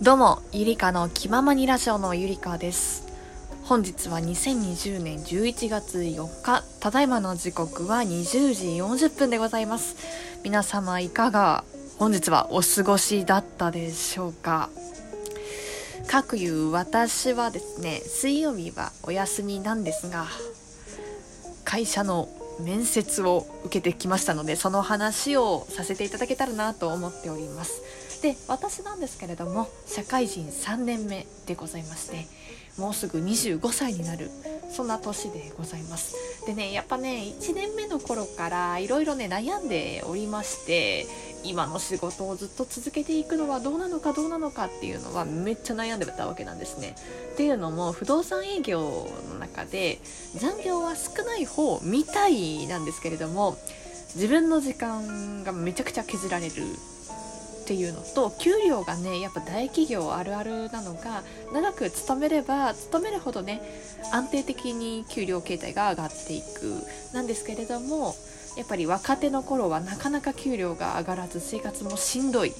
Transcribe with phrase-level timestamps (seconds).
[0.00, 3.04] どうも、ゆりかの気ままにラジオのゆりかです。
[3.64, 9.96] 本日は2020年11月4日、ただいまの時刻は20時40分でございます。
[10.44, 11.64] 皆様いかが
[11.98, 14.70] 本日はお過ごしだったでしょうか？
[16.06, 20.26] かくいう私はですね、水曜日はお休みなんですが、
[21.64, 22.28] 会社の
[22.60, 27.82] 面接を受けてきましたのでその話をさせていただけたらなと思っております
[28.22, 32.26] で私なんですけれども社会人3年目でございまして
[32.78, 34.30] もうすぐ25歳になる
[34.70, 41.06] そんな年でございますでねやっぱね1年目の頃からいろいろね悩んでおりまして
[41.44, 46.94] 今の仕事をずっと続けていくのはどうなのかどうなのかっていうのはめっちゃ悩んでたわけなんですね。
[47.34, 49.98] っていうのも不動産営業の中で
[50.36, 53.56] 残業は少ない方みたいなんですけれども
[54.14, 56.54] 自分の時間がめちゃくちゃ削られる
[57.68, 61.22] っていうのと給料がねやっぱ大企業あるあるなのが
[61.52, 63.60] 長く勤めれば勤めるほどね
[64.10, 66.82] 安定的に給料形態が上がっていく。
[67.12, 68.14] なんですけれども
[68.56, 72.54] やっぱり若手の頃はなかなか給料が上がらず生活もしんどい。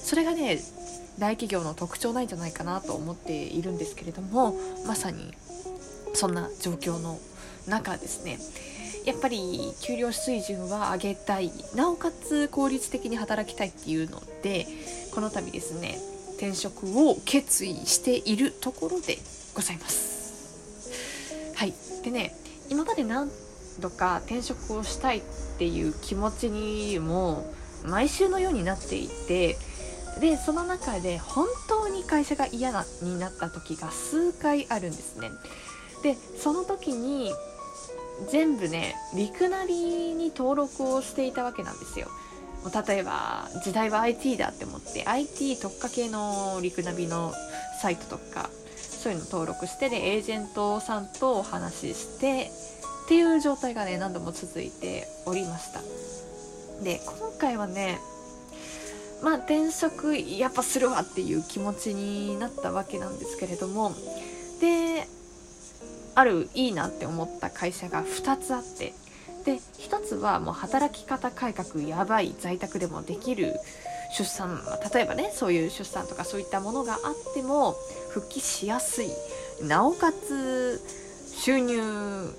[0.00, 0.60] それがね
[1.18, 4.54] 大企業の特徴なんじゃないかなと思っているんですけれども
[4.86, 5.34] まさに
[6.14, 7.18] そんな状況の
[7.66, 8.38] 中ですね。
[9.06, 11.52] やっぱり給料水準は上げたい。
[11.74, 14.66] なおかつ効率的に働きたいっていうので
[15.14, 15.98] この度ですね
[16.34, 19.18] 転職を決意しているところで
[19.54, 21.54] ございます。
[21.54, 21.72] はい。
[22.02, 22.34] でね
[22.68, 23.30] 今まで何
[23.80, 25.22] とか転職をしたいっ
[25.58, 27.46] ていう気持ちにも
[27.84, 29.56] 毎週のようになっていて
[30.20, 35.30] でその中で本当に会社が嫌なになった時が数回あるんですね。
[36.02, 37.32] でその時に
[38.30, 42.08] 全部ねリクナビに登録をしていたわけなんですよ。
[42.86, 47.32] 例えば時代は IT だって思って IT 特化系のリクナビの
[47.80, 52.50] サイトとかそういうの登録してでエージェントさんとお話しして
[53.04, 55.80] っていう状態がね何度も続いておりました。
[56.82, 58.00] で今回はね
[59.22, 63.94] まあ転職やっぱするわっていう気持ちになったわけなんですけれども
[64.60, 65.06] で
[66.16, 68.94] あるいいなって思った会社が2つあって。
[69.44, 73.54] で1つはもう働き方改革やばい在宅でもできる
[74.18, 74.60] 出産
[74.92, 77.76] 例えばねそういう出産とかそういったものがあっても
[78.10, 79.10] 復帰しやすい。
[79.62, 80.80] なおかつ
[81.36, 81.80] 収入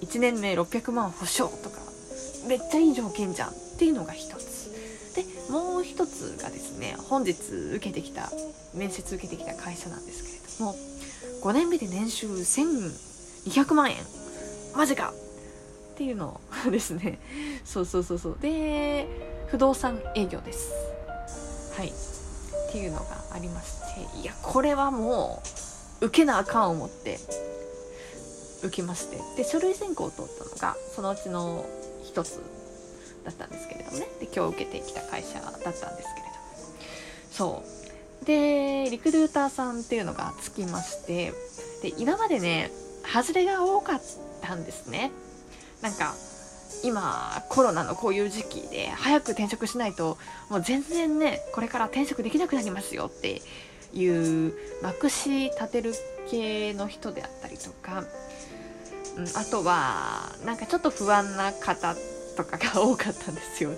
[0.00, 1.78] 1年目600万保証とか
[2.46, 4.70] めっちゃいい条件じゃんっていうのが一つ。
[5.16, 8.30] でもう一つがですね本日受けてきた
[8.74, 10.76] 面接受けてきた会社なんですけれども
[11.42, 12.44] 5年目で年収
[13.46, 13.96] 200万円。
[14.74, 15.12] マジか。
[15.92, 17.18] っていうのを ですね。
[17.64, 18.38] そうそうそうそう。
[18.40, 19.06] で
[19.48, 20.70] 不動産営業です。
[21.76, 21.88] はい。
[21.88, 21.92] っ
[22.72, 24.18] ていうのがありまして。
[24.20, 25.42] いやこれはも
[26.00, 27.18] う受けなあかん思って
[28.62, 29.18] 受けまして。
[29.36, 31.64] で書類選考を通ったのがそのうちの
[32.02, 32.40] 一つ
[33.24, 34.08] だったんですけれどもね。
[34.20, 36.04] で今日受けてきた会社だったんですけれども。
[37.30, 37.62] そ
[38.22, 38.24] う。
[38.24, 41.32] でリクルーターさんっていうのがつきまして。
[41.82, 42.70] で今までね
[43.04, 44.02] 外れが多かっ
[44.40, 45.10] たんですね。
[45.80, 46.14] なんか
[46.84, 50.18] 今コロナのこういう時期で早く転職しないと
[50.48, 53.42] もう全然ねこれから転職できなくなりますよって
[53.92, 55.94] いうまくし立てる
[56.30, 58.04] 系の人であったりとか
[59.16, 61.94] うん、あとはなんかちょっと不安な方
[62.36, 63.70] とかが多かったんですよ。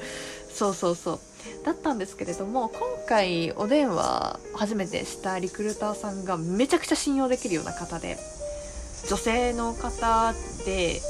[0.49, 1.21] そうそうそう。
[1.65, 8.17] だったんですけれども今回お電話初めてしたリクルーターさんがめちゃくちゃ信用できるような方で。
[9.09, 10.32] 女性の方
[10.65, 11.00] で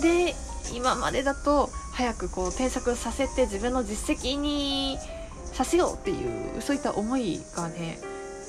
[0.00, 0.34] で
[0.72, 4.96] 今までだと早くこう添削させて自分の実績に
[5.52, 6.14] させようってい
[6.58, 7.98] うそういった思いがね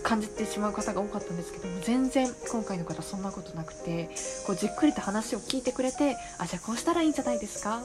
[0.04, 4.10] 感じてしまう方が多かったんですけども全然今回の方そんなことなくて
[4.46, 7.80] こうじっくりと話を聞いてくれてあじゃあこうしたらいいんじゃないですか？
[7.80, 7.84] っ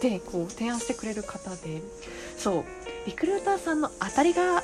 [0.00, 1.82] てこう提案してくれる方で
[2.38, 2.64] そう
[3.06, 4.62] リクルーターさんの当たりが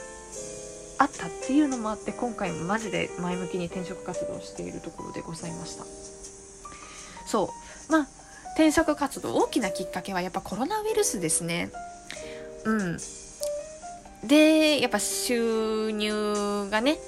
[0.98, 5.84] あったっていうのもあって今回マジで前向きに転職活動をしているところでございました。
[7.26, 7.50] そ
[7.88, 7.92] う。
[7.92, 8.06] まあ
[8.54, 11.70] 転職活動大きなきっかけはやっぱコロナウイルスですね。
[12.64, 12.98] うん。
[14.26, 16.98] でやっぱ収入がね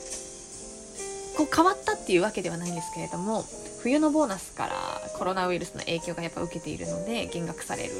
[1.38, 3.44] こう変わったっていうわけではないんですけれども
[3.80, 4.74] 冬のボーナスから
[5.16, 7.92] コロナウイルスの影響がやっぱ受けているので減額される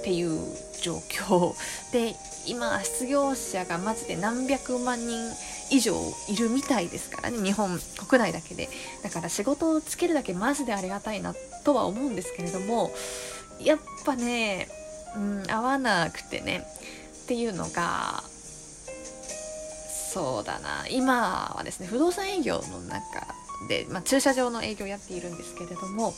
[0.00, 0.40] っていう
[0.82, 1.52] 状況。
[1.92, 2.14] で
[2.46, 5.30] 今失業者がマジで何百万人
[5.70, 5.94] 以上
[6.30, 7.78] いるみたいですからね日本
[8.08, 8.70] 国内だけで。
[9.02, 11.34] だから仕事をつけるだけマジでありがたいな
[11.64, 12.94] とは思うんですけれども
[13.60, 14.68] やっぱね、
[15.16, 16.66] うん、合わなくてね。
[17.24, 18.22] っていうのが
[20.14, 20.86] そうだな。
[20.88, 23.34] 今はですね不動産営業の中
[23.68, 26.14] で、まあ、駐車場の営業をやっているんですけれども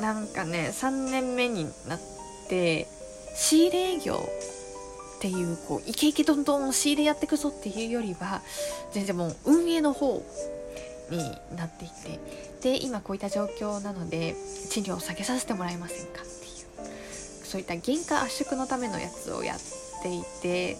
[0.00, 2.00] なんかね3年目になっ
[2.48, 2.86] て
[3.34, 4.26] 仕入れ営業
[5.18, 8.40] っていうこうイケイケどんどん仕入れやっていくぞっていうよりは
[8.92, 10.22] 全然もう運営の方
[11.10, 11.18] に
[11.56, 12.18] なっていて
[12.62, 14.34] で今こういった状況なので
[14.70, 19.58] 賃料を下げさせてもらえませんかっていうそういった原価圧縮のためのやつをやっ
[20.02, 20.76] ていて、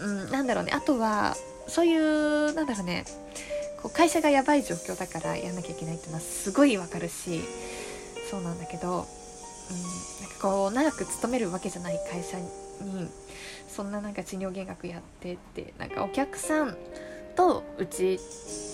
[0.00, 0.72] うん、なんだろうね。
[0.72, 1.36] あとは
[1.66, 3.04] そういうなんだろうね。
[3.82, 7.40] こう会社がやばい状況だからやんなきゃいけないっていうのはすごいわかるし
[8.30, 9.06] そうなんだけど、うん、なんか
[10.42, 12.46] こう長く勤めるわけじゃない会社に
[13.68, 16.76] そんななんか賃料減額やってってなんかお客さん
[17.36, 18.18] とうち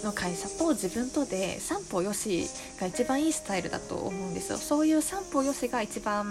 [0.03, 2.47] の会社と自分とで三方よし
[2.81, 4.59] が一番いいスタイルだと思うんですよ。
[4.59, 6.27] そういう三方よしが一番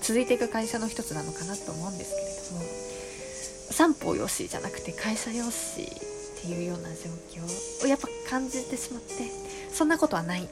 [0.00, 2.23] 続いていく会社の一つなのかなと思うんですけど
[3.84, 9.30] 三方よしじゃなくて会社よしっていうような状況をやっぱ感じてしまって
[9.70, 10.48] そんなことはない。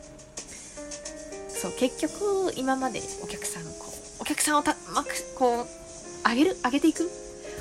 [1.48, 3.70] そう結局今までお客さんこ
[4.18, 5.02] うお客さんをた、ま、
[5.38, 7.08] こう上げる上げていく？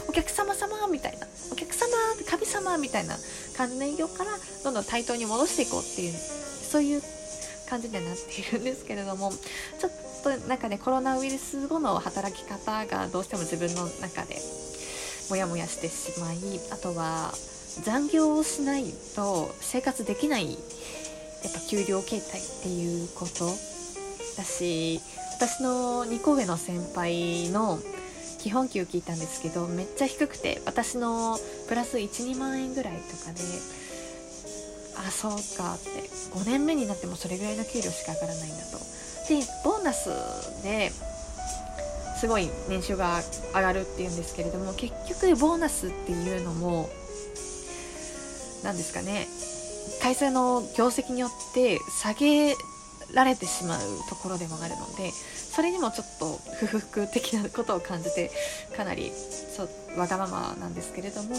[0.10, 1.88] お客様様みたいなお客様
[2.30, 3.16] 神様みたいな
[3.56, 4.32] 感じの営業から
[4.66, 7.02] どんどん対等に戻していこうっていうそういう
[7.70, 9.32] 感じにはなっているんですけれども
[9.80, 9.92] ちょっ
[10.22, 14.36] となんかねコロナウイルス後の働き方がどうしても自分の中で
[15.32, 16.38] モヤモヤしてしまい
[16.72, 17.32] あとは
[17.84, 18.84] 残業をしない
[19.16, 23.50] と生活できないやっぱ給料形態っていうこと。
[24.38, 25.02] だし
[25.38, 27.80] 私の2個上の先輩の
[28.40, 31.38] 基本給聞いたんですけどめっちゃ低くて私の
[31.68, 33.42] プラス12万円ぐらいとかで
[34.98, 38.78] あそうかって5年目になってもそれぐらいの給料しか上がらないんだと。
[39.30, 40.10] でボーナス
[40.64, 40.92] で
[42.22, 43.20] すごい年収が
[43.56, 46.88] 上がるっていうんですけれども結局ボーナスっていうのも
[48.64, 49.26] 何ですかね
[50.04, 52.54] 会社の業績によって下げ
[53.16, 58.30] られてしまうところでもあるのでそれにもちょっと不服的なことを感じて
[58.78, 61.34] かなりそうわがままなんですけれども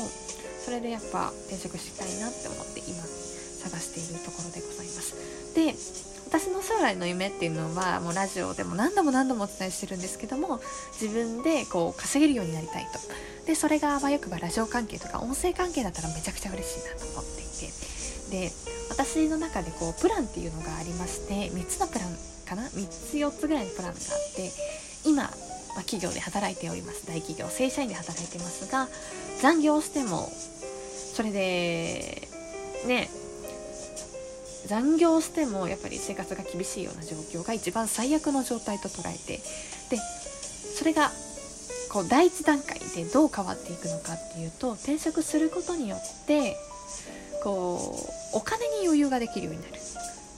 [0.65, 5.15] それでやっぱ転職したいなって思って今探しているところでございます。
[5.55, 10.63] で私の将来の夢っていうのはもうラジオでも何度も何度もお伝えしてるんですけども
[10.99, 12.99] 自分でこう稼げるようになりたいと。
[13.45, 18.49] でそれがあよくばラジオ関係とか音声関係だったらめちゃくちゃ嬉しいなと思っていて。
[18.49, 18.51] で
[18.89, 24.51] 私の中でこうプランっていうのがありまして3つのプランかな？3つ4つぐらいのプランがあって
[25.05, 25.35] 今、まあ、
[25.81, 27.07] 企業で働いております。
[27.07, 28.89] 大企業正社員で働いてますが
[29.43, 30.31] 残業しても
[31.13, 32.27] それで
[32.87, 33.11] ね
[34.67, 39.43] 残業してもやっぱり生活が厳しいような状況が一番最悪の状態と捉えて
[39.91, 39.99] で
[40.77, 41.11] それが
[41.93, 46.57] こう第一段階でどう変わっていくのかっていうと転職することによって
[47.43, 47.97] こ
[48.33, 49.75] うお金に余裕ができるようになる。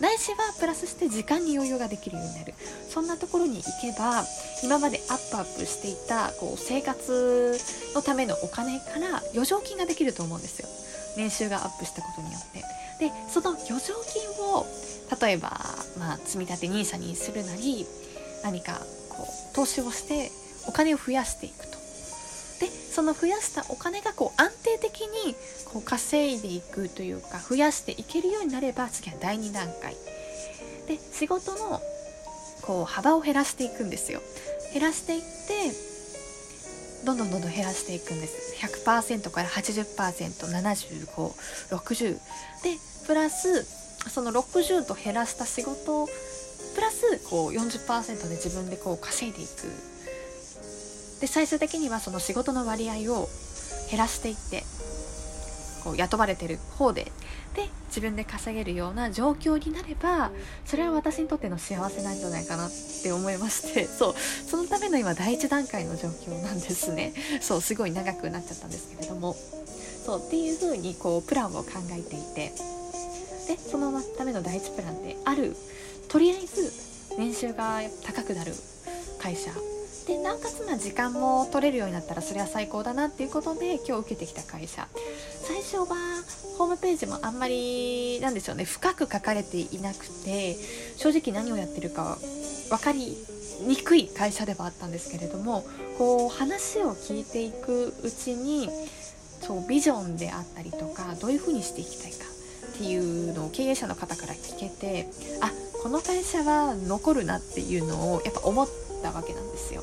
[0.00, 2.54] ないしはプラスして時間に余裕ができるようになる。
[2.88, 4.24] そんなところに行けば
[4.64, 7.56] 今までアップアップしていたこう生活
[7.94, 10.68] のためのお金から余剰金ができると思うんですよ。
[11.16, 12.64] 年収がアップしたことによって。
[12.98, 14.66] でその余剰金を
[15.20, 15.50] 例えば、
[15.98, 17.86] まあ、積み立て NISA にするなり
[18.42, 20.30] 何かこう投資をして
[20.66, 21.74] お金を増やしていくと。
[22.60, 25.34] でその増やしたお金がこう安定的に
[25.66, 29.96] こう稼いでいくというか増やしていけるようになれば次は第2段階。
[30.86, 31.80] で仕事の
[32.62, 34.20] こう幅を減らしていくんですよ。
[34.72, 35.93] 減らしていって
[37.04, 38.56] どんどんどんどん減らしていくんです。
[38.56, 42.20] 100%から 80%7560 で
[43.06, 43.64] プラス
[44.08, 46.08] その60と減らした仕事
[46.74, 49.70] プラスこう40%で自分でこう稼いでいく。
[51.20, 53.28] で最終的にはその仕事の割合を
[53.90, 54.64] 減らしていって
[55.84, 57.12] こう雇われてる方で
[57.54, 60.32] で自分で稼げるような状況になれば
[60.64, 62.70] それは私にとっての幸せなんじゃないかなっ
[63.02, 64.14] て思いまして そう
[64.48, 67.12] そのための今第一段階の状況なんですね。
[67.40, 69.36] そうすごい長くなっちゃったんですけれども。
[70.04, 72.52] そうっていう風にこうプランを考えていて。
[73.46, 75.54] でそのための第一プランである
[76.08, 76.72] とりあえず
[77.18, 78.54] 年収が高くなる
[79.18, 79.50] 会社。
[80.06, 84.86] でなおかつま時間も取れるようになったらそれは最高だなっていうことで今日受けてきた会社。
[85.46, 85.96] 最初は
[86.58, 90.56] ホームページもあんまりなんでしょうね深く書かれていなくて
[90.96, 92.18] 正直何をやってるか
[92.70, 93.16] 分かり
[93.66, 95.64] にくい会社ではあったんですけれども
[95.98, 98.68] こう話を聞いていくうちに
[99.40, 102.24] そうビジョンであったりとかどういうふうにしていきたいか
[102.74, 105.08] っていうのを経営者の方から聞けて
[105.42, 105.50] あ
[105.82, 108.68] この会社は残るなっていうのをやっぱ思っ
[109.02, 109.82] たわけなんですよ。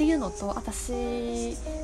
[0.00, 0.92] っていうのと私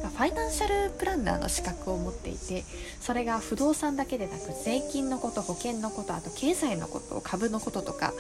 [0.03, 2.65] がファイナンシャルプランナーの資格を持っていて
[2.99, 8.15] それが不動産だけでなく税金のこと保険のことあと経済のこと株のこととか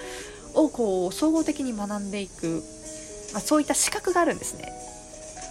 [0.53, 2.63] をこう総合的に学んでいく、
[3.33, 4.71] まあ、そういった資格があるんですね。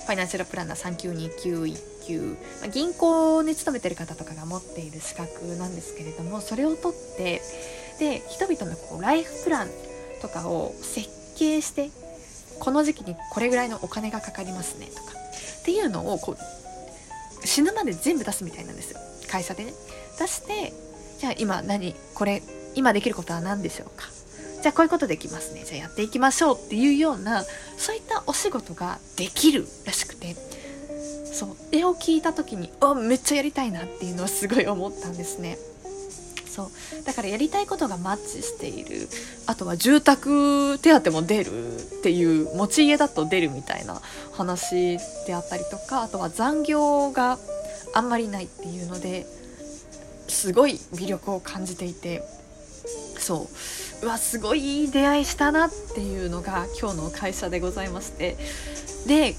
[0.06, 7.42] ファイナンシャルプランナー3級2級1級、まあ、銀行に勤めてる方とかが持っている資格なんですけれどもそれを取って
[7.98, 9.70] で人々のこうライフプラン
[10.22, 11.90] とかを設計して
[12.60, 15.12] この時期にこれぐらいのお金がかかりますねとか。
[15.62, 19.00] っていうのをこう死ぬまで全部出すみたいなんですよ。
[19.30, 19.74] 会社でね。
[20.20, 20.74] 出して
[21.20, 22.42] じゃあ今何これ
[22.76, 24.06] 今できることは何でしょうか。
[24.62, 25.64] じゃあこういうことできますね。
[25.66, 27.44] じゃあやっていきましょうっていうような
[27.78, 30.36] そういったお仕事ができるらしくて。
[31.34, 31.50] そう。
[31.72, 35.58] 絵を聞いた時にあめっちゃやりたいなっていうのはすごい思ったんですね。
[36.56, 37.04] そう。
[37.04, 39.10] だからやりたいことがマッチしている。
[39.46, 44.98] あとは住宅手当も出るっていう持ち家だと出るみたいな話
[45.28, 47.38] であったりとかあとは残業が
[47.94, 49.26] あんまりないっていうので
[50.28, 52.24] すごい魅力を感じていて
[53.20, 53.50] そ
[54.02, 54.06] う。
[54.06, 58.38] うわすごいいい出会いしたなっていうのが今日の会社でございまして。
[59.08, 59.36] で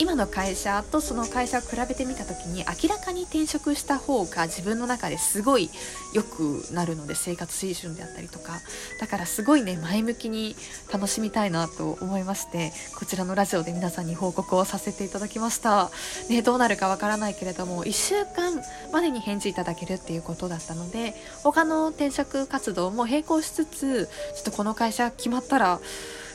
[0.00, 5.68] 今の会社とその会社を比べてみた時に明らかに転職した方が自分の中ですごい
[6.14, 8.60] 良くなるので生活水準であったりとか
[8.98, 10.56] だからすごいね前向きに
[10.90, 15.90] 楽しみたいなと思いましてこちらのラジオで皆さんに報告をさせていただきました、
[16.30, 18.58] ね、どうなるかわからないけれども1週間
[18.92, 21.14] までに返事いただけるっていうことだったので
[21.44, 25.78] 他の転職活動も並行しつつちょっとこの会社決まったら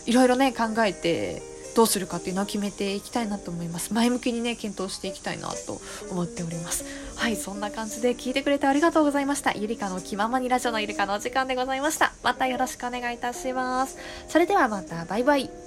[0.05, 3.94] いろいろね考えてどうするかっていうのは決めていきたいなと思います。
[3.94, 6.86] 前向きにね検討していきたいなと思っております。
[7.15, 9.51] はいそんな感じで聞いてくれてありがとうございました。
[9.53, 12.13] ゆりかの気ままにラジオのゆりかのお時間でございました。
[12.24, 13.98] またよろしくお願いいたします。
[14.29, 15.64] それではまたバイバイ。